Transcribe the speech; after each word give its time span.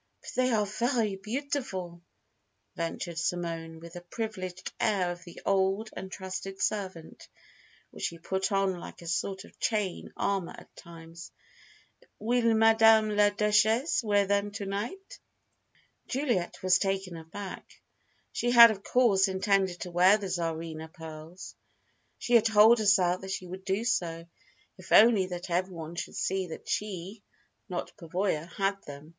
"But 0.21 0.31
they 0.35 0.49
are 0.49 0.65
very 0.65 1.15
beautiful," 1.17 2.01
ventured 2.75 3.19
Simone 3.19 3.79
with 3.79 3.93
the 3.93 4.01
privileged 4.01 4.73
air 4.79 5.11
of 5.11 5.23
the 5.25 5.39
old 5.45 5.91
and 5.95 6.11
trusted 6.11 6.59
servant 6.59 7.29
which 7.91 8.05
she 8.05 8.17
put 8.17 8.51
on 8.51 8.79
like 8.79 9.03
a 9.03 9.07
sort 9.07 9.45
of 9.45 9.59
chain 9.59 10.11
armour 10.17 10.55
at 10.57 10.75
times. 10.75 11.31
"Will 12.17 12.55
Madame 12.55 13.15
la 13.15 13.29
Duchesse 13.29 14.01
wear 14.03 14.25
them 14.25 14.49
to 14.53 14.65
night?" 14.65 15.19
Juliet 16.07 16.63
was 16.63 16.79
taken 16.79 17.15
aback. 17.15 17.79
She 18.31 18.49
had, 18.49 18.71
of 18.71 18.83
course, 18.83 19.27
intended 19.27 19.81
to 19.81 19.91
wear 19.91 20.17
the 20.17 20.29
Tsarina 20.29 20.87
pearls. 20.91 21.53
She 22.17 22.33
had 22.33 22.45
told 22.45 22.79
herself 22.79 23.21
that 23.21 23.29
she 23.29 23.45
would 23.45 23.65
do 23.65 23.83
so, 23.85 24.25
if 24.79 24.91
only 24.91 25.27
that 25.27 25.51
everyone 25.51 25.93
should 25.93 26.15
see 26.15 26.47
that 26.47 26.67
she, 26.67 27.21
not 27.69 27.95
Pavoya, 27.97 28.47
had 28.47 28.81
them. 28.87 29.09